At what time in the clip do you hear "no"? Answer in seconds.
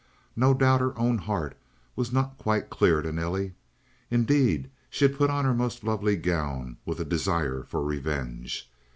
0.35-0.55